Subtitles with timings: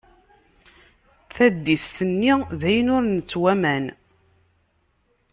[1.35, 3.85] Taddist-nni d ayen ur nettwaman.